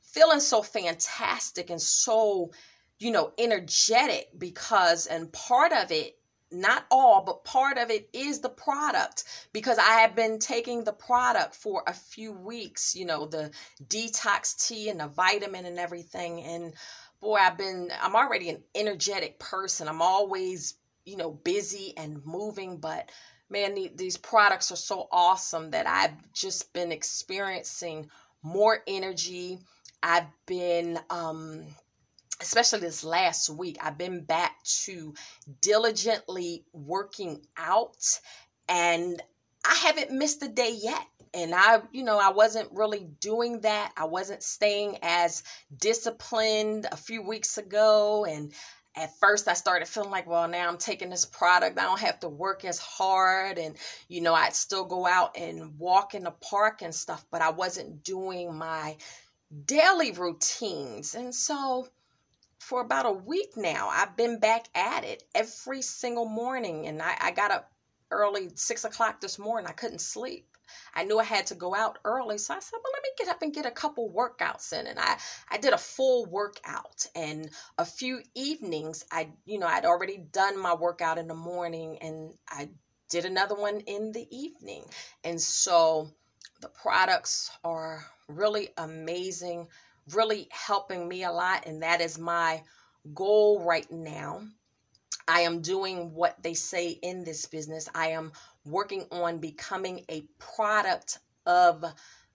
feeling 0.00 0.40
so 0.40 0.62
fantastic 0.62 1.70
and 1.70 1.80
so 1.80 2.50
you 3.00 3.10
know 3.10 3.32
energetic 3.38 4.28
because 4.38 5.06
and 5.06 5.32
part 5.32 5.72
of 5.72 5.90
it 5.90 6.16
not 6.52 6.84
all, 6.90 7.22
but 7.24 7.44
part 7.44 7.78
of 7.78 7.90
it 7.90 8.08
is 8.12 8.40
the 8.40 8.48
product 8.48 9.24
because 9.52 9.78
I 9.78 10.00
have 10.00 10.16
been 10.16 10.38
taking 10.38 10.82
the 10.82 10.92
product 10.92 11.54
for 11.54 11.82
a 11.86 11.92
few 11.92 12.32
weeks, 12.32 12.94
you 12.94 13.04
know, 13.04 13.26
the 13.26 13.50
detox 13.86 14.66
tea 14.66 14.88
and 14.88 15.00
the 15.00 15.06
vitamin 15.06 15.64
and 15.64 15.78
everything. 15.78 16.42
And 16.42 16.74
boy, 17.20 17.36
I've 17.36 17.56
been, 17.56 17.90
I'm 18.02 18.16
already 18.16 18.48
an 18.50 18.62
energetic 18.74 19.38
person. 19.38 19.86
I'm 19.86 20.02
always, 20.02 20.74
you 21.04 21.16
know, 21.16 21.30
busy 21.30 21.94
and 21.96 22.24
moving, 22.24 22.78
but 22.78 23.10
man, 23.48 23.76
these 23.94 24.16
products 24.16 24.72
are 24.72 24.76
so 24.76 25.08
awesome 25.12 25.70
that 25.70 25.86
I've 25.86 26.32
just 26.32 26.72
been 26.72 26.92
experiencing 26.92 28.10
more 28.42 28.82
energy. 28.88 29.60
I've 30.02 30.28
been, 30.46 30.98
um, 31.10 31.66
especially 32.40 32.80
this 32.80 33.04
last 33.04 33.50
week, 33.50 33.76
I've 33.82 33.98
been 33.98 34.24
back 34.24 34.62
to 34.84 35.14
diligently 35.60 36.64
working 36.72 37.44
out 37.56 37.96
and 38.68 39.22
I 39.64 39.74
haven't 39.74 40.12
missed 40.12 40.42
a 40.42 40.48
day 40.48 40.76
yet. 40.80 41.06
And 41.32 41.54
I, 41.54 41.80
you 41.92 42.02
know, 42.02 42.18
I 42.18 42.30
wasn't 42.30 42.72
really 42.72 43.08
doing 43.20 43.60
that. 43.60 43.92
I 43.96 44.04
wasn't 44.04 44.42
staying 44.42 44.98
as 45.02 45.44
disciplined 45.76 46.86
a 46.90 46.96
few 46.96 47.22
weeks 47.22 47.56
ago. 47.56 48.24
And 48.24 48.52
at 48.96 49.16
first 49.20 49.46
I 49.46 49.54
started 49.54 49.86
feeling 49.86 50.10
like, 50.10 50.26
well, 50.26 50.48
now 50.48 50.68
I'm 50.68 50.78
taking 50.78 51.10
this 51.10 51.24
product. 51.24 51.78
I 51.78 51.84
don't 51.84 52.00
have 52.00 52.18
to 52.20 52.28
work 52.28 52.64
as 52.64 52.78
hard. 52.78 53.58
And, 53.58 53.76
you 54.08 54.22
know, 54.22 54.34
I'd 54.34 54.56
still 54.56 54.84
go 54.84 55.06
out 55.06 55.36
and 55.36 55.78
walk 55.78 56.14
in 56.14 56.24
the 56.24 56.32
park 56.32 56.82
and 56.82 56.94
stuff, 56.94 57.24
but 57.30 57.42
I 57.42 57.50
wasn't 57.50 58.02
doing 58.02 58.56
my 58.56 58.96
daily 59.66 60.10
routines. 60.10 61.14
And 61.14 61.32
so, 61.32 61.88
for 62.60 62.82
about 62.82 63.06
a 63.06 63.10
week 63.12 63.56
now. 63.56 63.88
I've 63.90 64.16
been 64.16 64.38
back 64.38 64.66
at 64.74 65.02
it 65.02 65.24
every 65.34 65.82
single 65.82 66.26
morning, 66.26 66.86
and 66.86 67.02
I, 67.02 67.16
I 67.20 67.30
got 67.32 67.50
up 67.50 67.72
early, 68.10 68.50
six 68.54 68.84
o'clock 68.84 69.20
this 69.20 69.38
morning. 69.38 69.68
I 69.68 69.72
couldn't 69.72 70.00
sleep. 70.00 70.46
I 70.94 71.02
knew 71.04 71.18
I 71.18 71.24
had 71.24 71.46
to 71.46 71.54
go 71.54 71.74
out 71.74 71.98
early, 72.04 72.38
so 72.38 72.54
I 72.54 72.60
said, 72.60 72.78
"Well, 72.82 72.92
let 72.92 73.02
me 73.02 73.08
get 73.18 73.28
up 73.28 73.42
and 73.42 73.52
get 73.52 73.66
a 73.66 73.70
couple 73.72 74.10
workouts 74.10 74.72
in." 74.72 74.86
And 74.86 74.98
I 75.00 75.16
I 75.48 75.58
did 75.58 75.72
a 75.72 75.78
full 75.78 76.26
workout, 76.26 77.06
and 77.16 77.50
a 77.78 77.84
few 77.84 78.22
evenings 78.34 79.04
I 79.10 79.30
you 79.46 79.58
know 79.58 79.66
I'd 79.66 79.86
already 79.86 80.18
done 80.18 80.56
my 80.58 80.74
workout 80.74 81.18
in 81.18 81.26
the 81.26 81.34
morning, 81.34 81.98
and 82.02 82.34
I 82.48 82.68
did 83.08 83.24
another 83.24 83.56
one 83.56 83.80
in 83.80 84.12
the 84.12 84.28
evening, 84.30 84.84
and 85.24 85.40
so 85.40 86.10
the 86.60 86.68
products 86.68 87.50
are 87.64 88.04
really 88.28 88.68
amazing 88.76 89.66
really 90.12 90.48
helping 90.50 91.08
me 91.08 91.24
a 91.24 91.32
lot, 91.32 91.66
and 91.66 91.82
that 91.82 92.00
is 92.00 92.18
my 92.18 92.62
goal 93.14 93.62
right 93.64 93.90
now. 93.90 94.42
I 95.28 95.42
am 95.42 95.62
doing 95.62 96.12
what 96.12 96.42
they 96.42 96.54
say 96.54 96.88
in 96.88 97.24
this 97.24 97.46
business. 97.46 97.88
I 97.94 98.08
am 98.08 98.32
working 98.64 99.06
on 99.12 99.38
becoming 99.38 100.04
a 100.08 100.24
product 100.38 101.18
of 101.46 101.84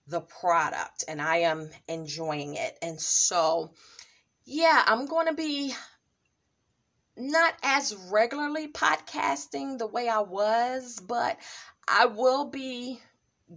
the 0.06 0.20
product, 0.20 1.04
and 1.08 1.20
I 1.20 1.38
am 1.38 1.70
enjoying 1.88 2.54
it. 2.54 2.78
And 2.80 3.00
so, 3.00 3.72
yeah, 4.44 4.82
I'm 4.86 5.06
going 5.06 5.26
to 5.26 5.34
be 5.34 5.74
not 7.16 7.54
as 7.62 7.96
regularly 8.10 8.68
podcasting 8.68 9.78
the 9.78 9.86
way 9.86 10.08
I 10.08 10.20
was, 10.20 11.00
but 11.00 11.38
I 11.88 12.06
will 12.06 12.46
be 12.46 13.00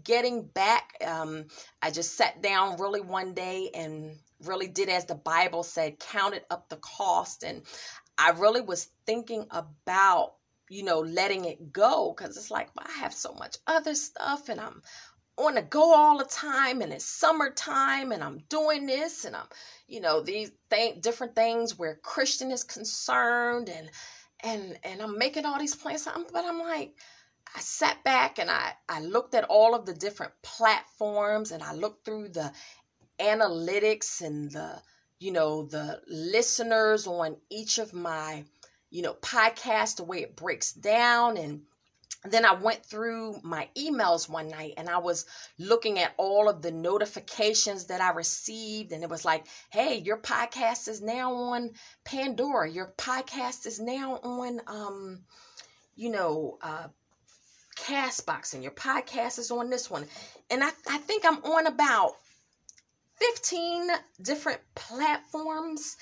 getting 0.04 0.46
back. 0.46 0.94
Um, 1.06 1.46
I 1.82 1.92
just 1.92 2.16
sat 2.16 2.42
down 2.42 2.80
really 2.80 3.02
one 3.02 3.34
day 3.34 3.70
and 3.74 4.18
really 4.46 4.68
did 4.68 4.90
as 4.90 5.06
the 5.06 5.16
Bible 5.16 5.64
said, 5.64 6.00
counted 6.00 6.44
up 6.50 6.70
the 6.70 6.78
cost. 6.78 7.44
And 7.44 7.64
I 8.18 8.32
really 8.32 8.62
was 8.62 8.90
thinking 9.06 9.46
about, 9.52 10.36
you 10.70 10.84
know, 10.84 11.00
letting 11.00 11.46
it 11.46 11.72
go 11.74 12.14
because 12.16 12.38
it's 12.38 12.52
like, 12.52 12.70
well, 12.76 12.86
I 12.88 13.00
have 13.00 13.14
so 13.14 13.34
much 13.34 13.58
other 13.68 13.96
stuff 13.96 14.50
and 14.50 14.60
I'm 14.60 14.82
on 15.38 15.56
the 15.56 15.62
go 15.62 15.96
all 15.96 16.18
the 16.18 16.26
time 16.26 16.82
and 16.82 16.92
it's 16.92 17.06
summertime 17.06 18.12
and 18.12 18.24
I'm 18.24 18.40
doing 18.50 18.86
this 18.86 19.26
and 19.26 19.36
I'm, 19.36 19.48
you 19.88 20.02
know, 20.02 20.22
these 20.22 20.52
th- 20.70 21.02
different 21.02 21.36
things 21.36 21.80
where 21.80 22.00
Christian 22.04 22.52
is 22.52 22.64
concerned 22.64 23.70
and, 23.70 23.90
and, 24.44 24.78
and 24.84 25.02
I'm 25.02 25.18
making 25.18 25.46
all 25.46 25.58
these 25.58 25.76
plans. 25.76 26.08
But 26.34 26.46
I'm 26.46 26.60
like, 26.60 26.94
I 27.56 27.62
sat 27.62 28.04
back 28.04 28.38
and 28.40 28.50
I, 28.50 28.74
I 28.88 29.02
looked 29.02 29.34
at 29.34 29.46
all 29.46 29.74
of 29.74 29.86
the 29.86 29.94
different 29.94 30.34
platforms 30.44 31.52
and 31.52 31.64
I 31.64 31.74
looked 31.74 32.06
through 32.06 32.30
the 32.30 32.52
analytics 33.20 34.22
and 34.22 34.52
the, 34.52 34.82
you 35.20 35.32
know, 35.32 35.66
the 35.66 36.02
listeners 36.08 37.08
on 37.08 37.38
each 37.50 37.78
of 37.78 37.94
my, 37.94 38.46
you 38.92 39.02
know, 39.02 39.14
podcasts, 39.16 39.98
the 39.98 40.04
way 40.04 40.22
it 40.22 40.36
breaks 40.36 40.72
down. 40.72 41.38
And 41.38 41.64
then 42.24 42.46
I 42.46 42.54
went 42.54 42.86
through 42.86 43.40
my 43.44 43.68
emails 43.78 44.30
one 44.30 44.50
night 44.50 44.74
and 44.78 44.90
I 44.90 45.00
was 45.00 45.26
looking 45.58 46.00
at 46.00 46.14
all 46.18 46.50
of 46.50 46.62
the 46.62 46.72
notifications 46.72 47.86
that 47.86 48.02
I 48.02 48.12
received. 48.12 48.92
And 48.92 49.04
it 49.04 49.10
was 49.10 49.26
like, 49.26 49.48
hey, 49.72 49.98
your 49.98 50.18
podcast 50.18 50.88
is 50.88 51.02
now 51.02 51.34
on 51.34 51.72
Pandora. 52.06 52.70
Your 52.70 52.94
podcast 52.98 53.66
is 53.66 53.80
now 53.80 54.20
on, 54.22 54.62
um, 54.68 55.24
you 55.96 56.10
know, 56.10 56.58
uh, 56.62 56.88
Castbox 57.86 58.54
and 58.54 58.64
your 58.64 58.72
podcast 58.72 59.40
is 59.40 59.52
on 59.52 59.70
this 59.70 59.90
one. 59.90 60.06
And 60.50 60.64
I, 60.64 60.70
I 60.90 60.98
think 60.98 61.24
I'm 61.26 61.44
on 61.44 61.68
about 61.68 62.14
15 63.16 63.90
different 64.22 64.62
platforms. 64.76 65.98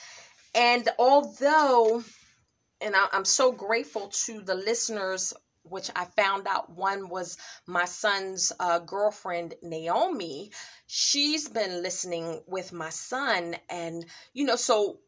And 0.55 0.87
although, 0.99 2.03
and 2.81 2.95
I, 2.95 3.07
I'm 3.11 3.25
so 3.25 3.51
grateful 3.51 4.07
to 4.25 4.41
the 4.41 4.55
listeners, 4.55 5.33
which 5.63 5.89
I 5.95 6.05
found 6.05 6.47
out 6.47 6.69
one 6.69 7.09
was 7.09 7.37
my 7.65 7.85
son's 7.85 8.53
uh, 8.59 8.79
girlfriend, 8.79 9.55
Naomi. 9.61 10.51
She's 10.87 11.49
been 11.49 11.81
listening 11.83 12.41
with 12.47 12.71
my 12.71 12.89
son. 12.89 13.55
And, 13.69 14.05
you 14.33 14.45
know, 14.45 14.55
so 14.55 14.99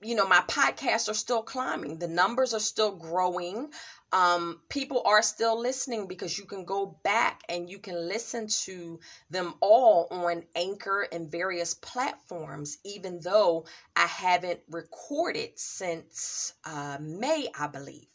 you 0.00 0.14
know 0.14 0.26
my 0.26 0.40
podcasts 0.48 1.08
are 1.08 1.14
still 1.14 1.42
climbing. 1.42 1.98
The 1.98 2.08
numbers 2.08 2.54
are 2.54 2.60
still 2.60 2.94
growing. 2.94 3.70
Um, 4.12 4.62
people 4.68 5.02
are 5.04 5.22
still 5.22 5.60
listening 5.60 6.06
because 6.06 6.38
you 6.38 6.46
can 6.46 6.64
go 6.64 6.98
back 7.02 7.42
and 7.48 7.68
you 7.68 7.78
can 7.78 8.08
listen 8.08 8.46
to 8.64 9.00
them 9.28 9.54
all 9.60 10.08
on 10.10 10.44
anchor 10.56 11.06
and 11.12 11.30
various 11.30 11.74
platforms 11.74 12.78
even 12.84 13.20
though 13.20 13.66
i 13.96 14.06
haven't 14.06 14.60
recorded 14.70 15.50
since 15.58 16.54
uh, 16.64 16.96
may 17.00 17.48
i 17.58 17.66
believe 17.66 18.06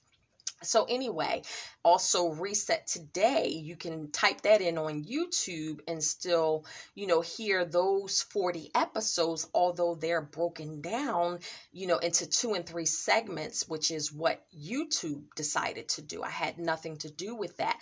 so 0.66 0.86
anyway, 0.86 1.44
also 1.84 2.30
reset 2.30 2.88
today. 2.88 3.48
You 3.48 3.76
can 3.76 4.12
type 4.12 4.42
that 4.42 4.62
in 4.62 4.78
on 4.78 5.04
YouTube 5.04 5.80
and 5.88 6.04
still, 6.04 6.66
you 6.96 7.08
know, 7.08 7.22
hear 7.22 7.66
those 7.66 8.22
40 8.22 8.72
episodes, 8.76 9.48
although 9.54 9.96
they're 9.96 10.22
broken 10.22 10.82
down, 10.82 11.40
you 11.72 11.88
know, 11.88 11.98
into 11.98 12.28
two 12.28 12.54
and 12.54 12.66
three 12.66 12.86
segments, 12.86 13.68
which 13.68 13.92
is 13.92 14.12
what 14.12 14.46
YouTube 14.58 15.24
decided 15.36 15.90
to 15.90 16.02
do. 16.02 16.24
I 16.24 16.30
had 16.30 16.58
nothing 16.58 16.98
to 16.98 17.12
do 17.12 17.36
with 17.36 17.58
that. 17.58 17.80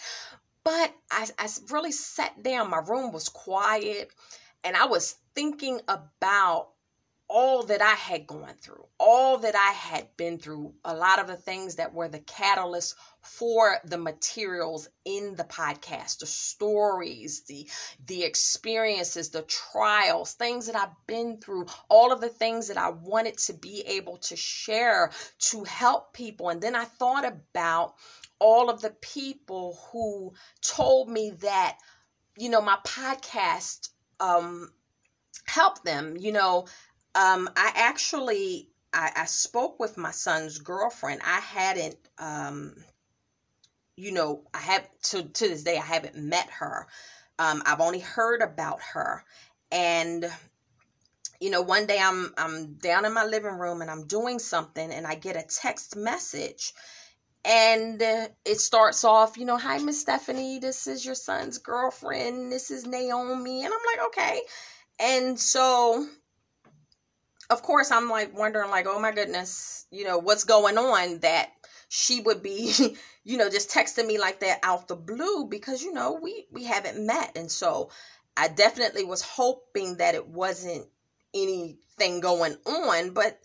But 0.64 0.94
I, 1.10 1.28
I 1.40 1.50
really 1.72 1.92
sat 1.92 2.44
down. 2.44 2.70
My 2.70 2.82
room 2.86 3.12
was 3.12 3.30
quiet 3.30 4.12
and 4.64 4.76
I 4.76 4.86
was 4.86 5.16
thinking 5.34 5.82
about 5.88 6.70
all 7.34 7.64
that 7.64 7.82
I 7.82 7.94
had 7.94 8.28
gone 8.28 8.56
through, 8.60 8.86
all 9.00 9.38
that 9.38 9.56
I 9.56 9.72
had 9.72 10.06
been 10.18 10.38
through, 10.38 10.74
a 10.84 10.94
lot 10.94 11.18
of 11.18 11.28
the 11.28 11.38
things 11.38 11.76
that 11.76 11.94
were 11.94 12.10
the 12.10 12.20
catalyst 12.20 12.96
for 13.22 13.78
the 13.86 13.98
materials 13.98 14.90
in 15.06 15.36
the 15.36 15.46
podcast, 15.46 16.20
the 16.20 16.26
stories, 16.26 17.44
the 17.48 17.70
the 18.06 18.24
experiences, 18.24 19.30
the 19.30 19.44
trials, 19.44 20.34
things 20.34 20.66
that 20.66 20.76
I've 20.76 20.94
been 21.08 21.38
through, 21.38 21.68
all 21.88 22.12
of 22.12 22.20
the 22.20 22.28
things 22.28 22.68
that 22.68 22.78
I 22.78 22.90
wanted 22.90 23.38
to 23.38 23.54
be 23.54 23.82
able 23.88 24.18
to 24.18 24.36
share 24.36 25.12
to 25.52 25.64
help 25.64 26.12
people. 26.12 26.50
And 26.50 26.62
then 26.62 26.76
I 26.76 26.84
thought 26.84 27.26
about 27.26 27.94
all 28.40 28.70
of 28.70 28.82
the 28.82 28.90
people 29.02 29.80
who 29.94 30.34
told 30.62 31.10
me 31.10 31.32
that 31.42 31.78
you 32.38 32.50
know 32.50 32.62
my 32.62 32.78
podcast 32.84 33.88
um 34.20 34.70
helped 35.46 35.84
them, 35.84 36.16
you 36.18 36.32
know, 36.32 36.66
um, 37.16 37.50
I 37.56 37.72
actually 37.76 38.70
I, 38.94 39.12
I 39.16 39.26
spoke 39.26 39.80
with 39.80 39.98
my 39.98 40.12
son's 40.12 40.60
girlfriend. 40.60 41.22
I 41.26 41.40
hadn't 41.40 41.98
um, 42.18 42.76
you 43.96 44.12
know, 44.12 44.44
I 44.54 44.60
have 44.60 44.88
to 45.04 45.24
to 45.24 45.48
this 45.48 45.64
day 45.64 45.78
I 45.78 45.86
haven't 45.86 46.16
met 46.16 46.50
her. 46.60 46.88
Um, 47.40 47.62
I've 47.66 47.82
only 47.82 48.00
heard 48.00 48.42
about 48.42 48.82
her. 48.94 49.24
And 49.72 50.26
you 51.40 51.50
know, 51.50 51.62
one 51.62 51.88
day 51.88 52.00
I'm 52.00 52.34
I'm 52.38 52.76
down 52.76 53.06
in 53.06 53.14
my 53.14 53.26
living 53.26 53.58
room 53.58 53.82
and 53.82 53.90
I'm 53.92 54.08
doing 54.08 54.40
something 54.40 54.92
and 54.92 55.08
I 55.08 55.16
get 55.16 55.36
a 55.36 55.44
text 55.44 55.96
message 55.96 56.74
and 57.44 58.02
uh, 58.02 58.28
it 58.46 58.60
starts 58.60 59.04
off, 59.04 59.38
you 59.38 59.46
know, 59.46 59.58
hi, 59.58 59.80
Miss 59.80 60.00
Stephanie, 60.02 60.60
this 60.60 60.86
is 60.86 61.04
your 61.04 61.16
son's 61.16 61.58
girlfriend, 61.58 62.52
this 62.52 62.70
is 62.70 62.86
Naomi. 62.86 63.66
And 63.66 63.74
I'm 63.74 63.80
like, 63.98 64.08
okay. 64.08 64.42
And 65.00 65.40
so, 65.40 66.06
of 67.52 67.62
course, 67.62 67.92
I'm 67.92 68.10
like 68.10 68.36
wondering, 68.36 68.72
like, 68.72 68.88
oh 68.88 69.00
my 69.00 69.12
goodness, 69.12 69.86
you 69.92 70.06
know, 70.06 70.18
what's 70.18 70.46
going 70.46 70.78
on 70.78 71.20
that 71.20 71.52
she 71.90 72.22
would 72.22 72.42
be, 72.42 72.74
you 73.26 73.38
know, 73.38 73.50
just 73.50 73.70
texting 73.70 74.08
me 74.08 74.18
like 74.18 74.40
that 74.40 74.60
out 74.64 74.88
the 74.88 74.96
blue 74.96 75.46
because, 75.50 75.84
you 75.84 75.94
know, 75.94 76.18
we, 76.22 76.48
we 76.52 76.64
haven't 76.64 77.06
met. 77.06 77.34
And 77.36 77.52
so 77.52 77.92
I 78.38 78.48
definitely 78.48 79.04
was 79.04 79.22
hoping 79.22 79.98
that 79.98 80.16
it 80.16 80.30
wasn't 80.30 80.88
anything 81.34 82.22
going 82.22 82.56
on, 82.66 83.12
but 83.12 83.38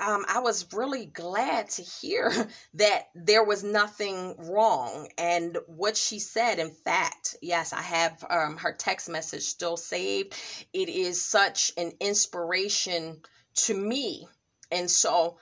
um, 0.00 0.24
I 0.28 0.40
was 0.40 0.72
really 0.72 1.06
glad 1.06 1.68
to 1.70 1.82
hear 1.82 2.32
that 2.74 3.08
there 3.14 3.44
was 3.44 3.62
nothing 3.62 4.34
wrong. 4.38 5.08
And 5.18 5.58
what 5.66 5.96
she 5.96 6.18
said, 6.18 6.58
in 6.58 6.70
fact, 6.70 7.36
yes, 7.42 7.72
I 7.72 7.82
have 7.82 8.24
um, 8.30 8.56
her 8.56 8.72
text 8.72 9.08
message 9.08 9.42
still 9.42 9.76
saved. 9.76 10.34
It 10.72 10.88
is 10.88 11.24
such 11.24 11.72
an 11.76 11.92
inspiration 12.00 13.20
to 13.66 13.74
me. 13.74 14.26
And 14.70 14.90
so 14.90 15.38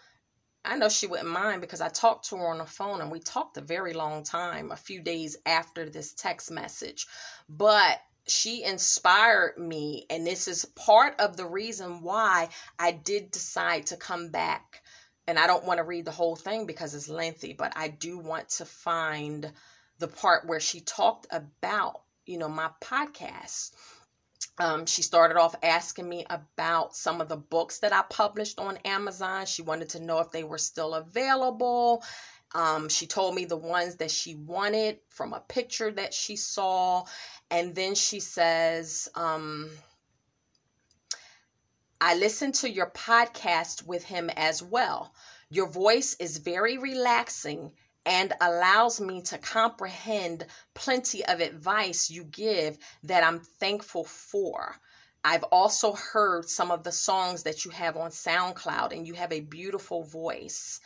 I 0.65 0.77
know 0.77 0.89
she 0.89 1.07
wouldn't 1.07 1.29
mind 1.29 1.61
because 1.61 1.81
I 1.81 1.89
talked 1.89 2.29
to 2.29 2.37
her 2.37 2.49
on 2.49 2.59
the 2.59 2.67
phone 2.67 3.01
and 3.01 3.11
we 3.11 3.21
talked 3.21 3.57
a 3.57 3.63
very 3.63 3.93
long 3.95 4.25
time, 4.25 4.71
a 4.71 4.77
few 4.77 5.01
days 5.01 5.37
after 5.47 5.89
this 5.89 6.13
text 6.13 6.51
message. 6.51 7.07
But 7.49 8.01
she 8.31 8.63
inspired 8.65 9.59
me 9.59 10.07
and 10.11 10.27
this 10.27 10.49
is 10.49 10.65
part 10.65 11.19
of 11.21 11.37
the 11.37 11.47
reason 11.47 12.03
why 12.03 12.49
I 12.79 12.93
did 12.93 13.31
decide 13.31 13.87
to 13.87 13.97
come 13.97 14.31
back 14.31 14.83
and 15.27 15.39
I 15.39 15.47
don't 15.47 15.65
want 15.65 15.79
to 15.79 15.85
read 15.85 16.05
the 16.05 16.11
whole 16.11 16.37
thing 16.37 16.67
because 16.67 16.95
it's 16.95 17.09
lengthy 17.09 17.53
but 17.53 17.73
I 17.77 17.89
do 17.89 18.19
want 18.19 18.49
to 18.51 18.65
find 18.65 19.51
the 19.99 20.09
part 20.09 20.47
where 20.47 20.61
she 20.61 20.81
talked 20.81 21.27
about 21.31 22.03
you 22.27 22.39
know 22.39 22.49
my 22.49 22.71
podcast 22.81 23.73
um, 24.61 24.87
she 24.87 25.03
started 25.03 25.37
off 25.37 25.55
asking 25.63 26.09
me 26.09 26.27
about 26.29 26.97
some 26.97 27.21
of 27.21 27.29
the 27.29 27.37
books 27.37 27.79
that 27.79 27.93
I 27.93 28.03
published 28.03 28.59
on 28.59 28.77
Amazon. 28.79 29.47
She 29.47 29.63
wanted 29.63 29.91
to 29.91 30.01
know 30.01 30.19
if 30.19 30.33
they 30.33 30.43
were 30.43 30.59
still 30.59 30.95
available. 30.95 32.03
Um, 32.55 32.89
she 32.89 33.07
told 33.07 33.35
me 33.35 33.45
the 33.45 33.57
ones 33.57 33.97
that 33.97 34.11
she 34.11 34.35
wanted 34.35 34.99
from 35.09 35.33
a 35.33 35.41
picture 35.41 35.91
that 35.93 36.15
she 36.15 36.37
saw. 36.37 37.05
And 37.51 37.75
then 37.75 37.95
she 37.95 38.21
says, 38.21 39.09
um, 39.15 39.71
I 42.01 42.15
listened 42.15 42.55
to 42.57 42.71
your 42.71 42.91
podcast 42.91 43.87
with 43.87 44.05
him 44.05 44.31
as 44.37 44.63
well. 44.63 45.13
Your 45.51 45.69
voice 45.69 46.17
is 46.21 46.39
very 46.39 46.79
relaxing 46.79 47.73
and 48.07 48.33
allows 48.41 49.01
me 49.01 49.21
to 49.23 49.37
comprehend 49.39 50.47
plenty 50.75 51.25
of 51.27 51.41
advice 51.41 52.09
you 52.09 52.25
give 52.25 52.79
that 53.03 53.23
I'm 53.23 53.41
thankful 53.41 54.05
for. 54.05 54.77
I've 55.25 55.43
also 55.45 55.93
heard 55.93 56.49
some 56.49 56.71
of 56.71 56.85
the 56.85 56.93
songs 56.93 57.43
that 57.43 57.65
you 57.65 57.71
have 57.73 57.97
on 57.97 58.11
SoundCloud, 58.11 58.93
and 58.93 59.07
you 59.07 59.15
have 59.15 59.33
a 59.33 59.41
beautiful 59.41 60.05
voice. 60.05 60.81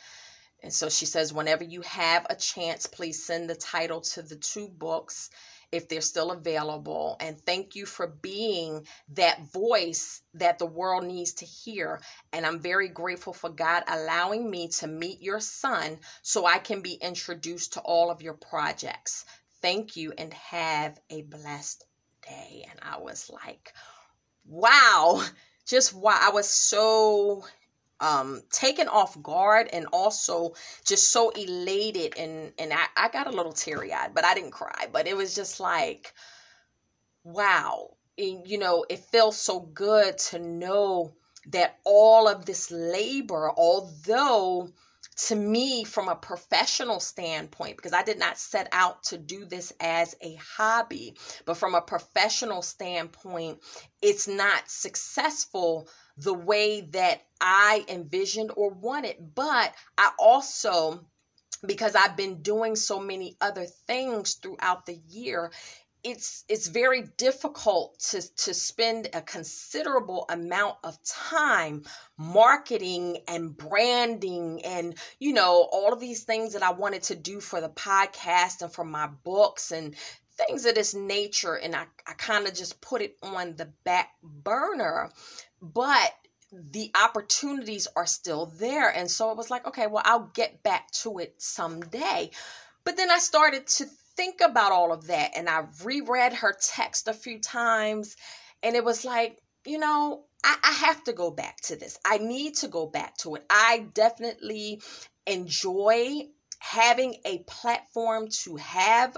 And 0.63 0.73
so 0.73 0.89
she 0.89 1.05
says, 1.05 1.33
whenever 1.33 1.63
you 1.65 1.81
have 1.81 2.25
a 2.29 2.35
chance, 2.35 2.87
please 2.87 3.23
send 3.23 3.49
the 3.49 3.55
title 3.55 3.99
to 4.01 4.21
the 4.21 4.37
two 4.37 4.69
books 4.69 5.29
if 5.73 5.89
they're 5.89 6.01
still 6.01 6.31
available. 6.31 7.17
And 7.19 7.37
thank 7.37 7.75
you 7.75 7.85
for 7.85 8.07
being 8.07 8.87
that 9.09 9.51
voice 9.51 10.21
that 10.35 10.59
the 10.59 10.65
world 10.65 11.03
needs 11.03 11.33
to 11.33 11.45
hear. 11.45 11.99
And 12.31 12.45
I'm 12.45 12.59
very 12.59 12.87
grateful 12.87 13.33
for 13.33 13.49
God 13.49 13.83
allowing 13.87 14.49
me 14.49 14.69
to 14.79 14.87
meet 14.87 15.21
your 15.21 15.41
son 15.41 15.99
so 16.21 16.45
I 16.45 16.59
can 16.59 16.81
be 16.81 16.93
introduced 16.93 17.73
to 17.73 17.81
all 17.81 18.09
of 18.09 18.21
your 18.21 18.35
projects. 18.35 19.25
Thank 19.61 19.97
you 19.97 20.13
and 20.17 20.33
have 20.33 20.99
a 21.09 21.23
blessed 21.23 21.85
day. 22.25 22.65
And 22.69 22.79
I 22.81 22.99
was 22.99 23.29
like, 23.29 23.73
wow, 24.45 25.23
just 25.65 25.93
wow. 25.93 26.19
I 26.21 26.29
was 26.29 26.49
so 26.49 27.43
um 28.03 28.41
taken 28.51 28.87
off 28.89 29.19
guard 29.23 29.69
and 29.71 29.87
also 29.93 30.53
just 30.85 31.11
so 31.11 31.29
elated 31.29 32.13
and 32.17 32.51
and 32.59 32.73
I, 32.73 32.85
I 32.97 33.09
got 33.09 33.27
a 33.27 33.31
little 33.31 33.53
teary-eyed 33.53 34.13
but 34.13 34.25
i 34.25 34.33
didn't 34.35 34.51
cry. 34.51 34.87
But 34.91 35.07
it 35.07 35.15
was 35.15 35.33
just 35.33 35.59
like 35.59 36.13
wow. 37.23 37.95
And, 38.17 38.45
you 38.47 38.59
know 38.59 38.85
it 38.89 38.99
feels 38.99 39.37
so 39.37 39.61
good 39.61 40.17
to 40.29 40.37
know 40.39 41.13
that 41.47 41.79
all 41.83 42.27
of 42.27 42.45
this 42.45 42.69
labor 42.69 43.51
although 43.57 44.69
to 45.15 45.35
me 45.35 45.83
from 45.83 46.07
a 46.09 46.15
professional 46.15 46.99
standpoint 46.99 47.77
because 47.77 47.93
I 47.93 48.03
did 48.03 48.17
not 48.19 48.37
set 48.37 48.67
out 48.71 49.03
to 49.05 49.17
do 49.17 49.45
this 49.45 49.71
as 49.79 50.15
a 50.21 50.35
hobby 50.35 51.15
but 51.45 51.57
from 51.57 51.75
a 51.75 51.81
professional 51.81 52.61
standpoint 52.61 53.59
it's 54.01 54.27
not 54.27 54.69
successful 54.69 55.87
the 56.17 56.33
way 56.33 56.81
that 56.81 57.23
I 57.41 57.85
envisioned 57.87 58.51
or 58.55 58.69
wanted. 58.69 59.35
But 59.35 59.73
I 59.97 60.11
also, 60.19 61.05
because 61.65 61.95
I've 61.95 62.15
been 62.15 62.41
doing 62.41 62.75
so 62.75 62.99
many 62.99 63.35
other 63.41 63.65
things 63.65 64.35
throughout 64.35 64.85
the 64.85 64.99
year, 65.09 65.51
it's 66.03 66.43
it's 66.49 66.67
very 66.67 67.03
difficult 67.17 67.97
to 67.97 68.21
to 68.35 68.53
spend 68.53 69.07
a 69.13 69.21
considerable 69.21 70.25
amount 70.29 70.75
of 70.83 71.01
time 71.03 71.83
marketing 72.17 73.19
and 73.27 73.55
branding 73.55 74.63
and 74.65 74.95
you 75.19 75.31
know 75.31 75.69
all 75.71 75.93
of 75.93 76.01
these 76.01 76.23
things 76.23 76.53
that 76.53 76.63
I 76.63 76.71
wanted 76.71 77.03
to 77.03 77.15
do 77.15 77.39
for 77.39 77.61
the 77.61 77.69
podcast 77.69 78.61
and 78.61 78.71
for 78.71 78.83
my 78.83 79.07
books 79.23 79.71
and 79.71 79.95
things 80.35 80.65
of 80.65 80.75
this 80.75 80.93
nature 80.93 81.55
and 81.55 81.75
I, 81.75 81.85
I 82.05 82.13
kind 82.13 82.47
of 82.47 82.53
just 82.53 82.81
put 82.81 83.01
it 83.01 83.17
on 83.23 83.55
the 83.55 83.71
back 83.83 84.09
burner 84.21 85.09
but 85.63 86.13
the 86.51 86.91
opportunities 87.01 87.87
are 87.95 88.05
still 88.05 88.47
there. 88.57 88.89
And 88.89 89.09
so 89.09 89.31
it 89.31 89.37
was 89.37 89.49
like, 89.49 89.65
okay, 89.65 89.87
well, 89.87 90.03
I'll 90.05 90.29
get 90.33 90.61
back 90.61 90.91
to 91.01 91.19
it 91.19 91.35
someday. 91.37 92.29
But 92.83 92.97
then 92.97 93.09
I 93.09 93.19
started 93.19 93.65
to 93.67 93.85
think 94.15 94.41
about 94.41 94.73
all 94.73 94.91
of 94.91 95.07
that 95.07 95.31
and 95.35 95.49
I 95.49 95.63
reread 95.83 96.33
her 96.33 96.53
text 96.61 97.07
a 97.07 97.13
few 97.13 97.39
times 97.39 98.15
and 98.61 98.75
it 98.75 98.83
was 98.83 99.05
like, 99.05 99.39
you 99.65 99.79
know, 99.79 100.25
I, 100.43 100.57
I 100.61 100.71
have 100.73 101.03
to 101.05 101.13
go 101.13 101.31
back 101.31 101.61
to 101.61 101.77
this. 101.77 101.97
I 102.05 102.17
need 102.17 102.55
to 102.55 102.67
go 102.67 102.85
back 102.85 103.17
to 103.19 103.35
it. 103.35 103.45
I 103.49 103.87
definitely 103.93 104.81
enjoy 105.25 106.27
having 106.59 107.15
a 107.25 107.39
platform 107.39 108.27
to 108.43 108.57
have 108.57 109.17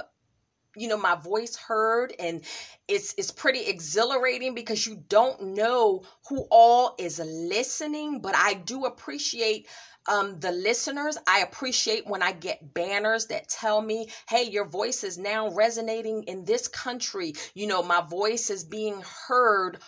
you 0.76 0.88
know 0.88 0.98
my 0.98 1.16
voice 1.16 1.56
heard 1.56 2.14
and 2.20 2.42
it's 2.88 3.14
it's 3.18 3.32
pretty 3.32 3.66
exhilarating 3.66 4.54
because 4.54 4.86
you 4.86 5.04
don't 5.10 5.42
know 5.42 6.04
who 6.30 6.46
all 6.52 6.96
is 7.00 7.20
listening 7.20 8.20
but 8.20 8.36
i 8.36 8.54
do 8.54 8.86
appreciate 8.86 9.68
um, 10.08 10.40
the 10.40 10.52
listeners, 10.52 11.18
I 11.28 11.40
appreciate 11.40 12.06
when 12.06 12.22
I 12.22 12.32
get 12.32 12.76
banners 12.76 13.26
that 13.28 13.50
tell 13.50 13.82
me, 13.82 14.10
hey, 14.30 14.44
your 14.44 14.66
voice 14.66 15.04
is 15.04 15.18
now 15.18 15.50
resonating 15.50 16.22
in 16.24 16.46
this 16.46 16.68
country. 16.68 17.34
You 17.56 17.66
know, 17.66 17.82
my 17.82 18.02
voice 18.02 18.52
is 18.52 18.64
being 18.64 19.02
heard 19.28 19.80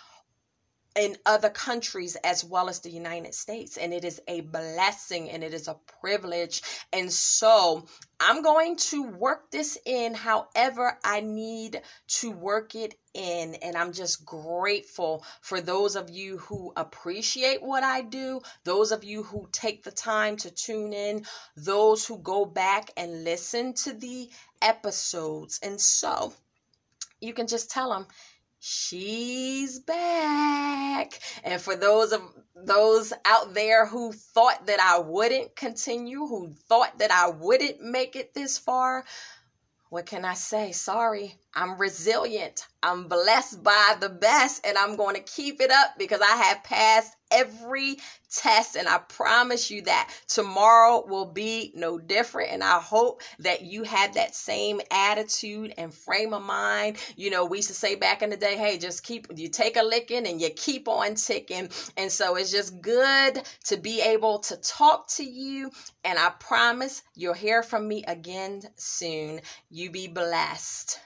in 0.96 1.16
other 1.26 1.50
countries 1.50 2.16
as 2.24 2.44
well 2.44 2.68
as 2.68 2.80
the 2.80 2.90
United 2.90 3.34
States. 3.34 3.76
And 3.76 3.92
it 3.92 4.04
is 4.04 4.20
a 4.26 4.40
blessing 4.40 5.30
and 5.30 5.44
it 5.44 5.54
is 5.54 5.68
a 5.68 5.76
privilege. 6.00 6.62
And 6.92 7.12
so 7.12 7.86
I'm 8.18 8.42
going 8.42 8.76
to 8.76 9.04
work 9.04 9.50
this 9.50 9.78
in 9.84 10.14
however 10.14 10.98
I 11.04 11.20
need 11.20 11.82
to 12.20 12.32
work 12.32 12.74
it 12.74 12.94
in. 13.14 13.54
And 13.56 13.76
I'm 13.76 13.92
just 13.92 14.24
grateful 14.24 15.24
for 15.40 15.60
those 15.60 15.94
of 15.94 16.10
you 16.10 16.38
who 16.38 16.72
appreciate 16.76 17.62
what 17.62 17.84
I 17.84 18.00
do, 18.02 18.40
those 18.64 18.90
of 18.90 19.04
you 19.04 19.22
who 19.22 19.48
take 19.52 19.84
the 19.84 19.92
time 19.92 20.36
to 20.38 20.50
tune 20.50 20.92
in, 20.92 21.24
those 21.56 22.06
who 22.06 22.18
go 22.18 22.44
back 22.44 22.90
and 22.96 23.24
listen 23.24 23.72
to 23.74 23.92
the 23.92 24.28
episodes. 24.62 25.60
And 25.62 25.80
so 25.80 26.32
you 27.20 27.34
can 27.34 27.46
just 27.46 27.70
tell 27.70 27.90
them, 27.90 28.06
she's 28.60 29.78
back. 29.80 31.20
And 31.44 31.60
for 31.60 31.76
those 31.76 32.12
of 32.12 32.22
those 32.54 33.12
out 33.24 33.54
there 33.54 33.86
who 33.86 34.12
thought 34.12 34.66
that 34.66 34.80
I 34.80 34.98
wouldn't 34.98 35.56
continue, 35.56 36.26
who 36.26 36.50
thought 36.68 36.98
that 36.98 37.10
I 37.10 37.30
wouldn't 37.30 37.80
make 37.80 38.16
it 38.16 38.34
this 38.34 38.58
far, 38.58 39.04
what 39.90 40.06
can 40.06 40.24
I 40.24 40.34
say? 40.34 40.72
Sorry, 40.72 41.36
I'm 41.58 41.76
resilient. 41.76 42.68
I'm 42.84 43.08
blessed 43.08 43.64
by 43.64 43.96
the 43.98 44.08
best, 44.08 44.64
and 44.64 44.78
I'm 44.78 44.94
going 44.94 45.16
to 45.16 45.22
keep 45.22 45.60
it 45.60 45.72
up 45.72 45.98
because 45.98 46.20
I 46.20 46.36
have 46.36 46.62
passed 46.62 47.16
every 47.32 47.96
test. 48.32 48.76
And 48.76 48.86
I 48.86 48.98
promise 48.98 49.68
you 49.68 49.82
that 49.82 50.08
tomorrow 50.28 51.04
will 51.04 51.24
be 51.24 51.72
no 51.74 51.98
different. 51.98 52.52
And 52.52 52.62
I 52.62 52.78
hope 52.78 53.22
that 53.40 53.62
you 53.62 53.82
have 53.82 54.14
that 54.14 54.36
same 54.36 54.80
attitude 54.92 55.74
and 55.76 55.92
frame 55.92 56.32
of 56.32 56.42
mind. 56.42 56.98
You 57.16 57.30
know, 57.30 57.44
we 57.44 57.58
used 57.58 57.70
to 57.70 57.74
say 57.74 57.96
back 57.96 58.22
in 58.22 58.30
the 58.30 58.36
day, 58.36 58.56
hey, 58.56 58.78
just 58.78 59.02
keep, 59.02 59.26
you 59.34 59.48
take 59.48 59.76
a 59.76 59.82
licking 59.82 60.28
and 60.28 60.40
you 60.40 60.50
keep 60.50 60.86
on 60.86 61.16
ticking. 61.16 61.70
And 61.96 62.12
so 62.12 62.36
it's 62.36 62.52
just 62.52 62.80
good 62.80 63.42
to 63.64 63.76
be 63.76 64.00
able 64.00 64.38
to 64.40 64.56
talk 64.58 65.08
to 65.16 65.24
you. 65.24 65.72
And 66.04 66.20
I 66.20 66.30
promise 66.38 67.02
you'll 67.16 67.34
hear 67.34 67.64
from 67.64 67.88
me 67.88 68.04
again 68.06 68.62
soon. 68.76 69.40
You 69.70 69.90
be 69.90 70.06
blessed. 70.06 71.00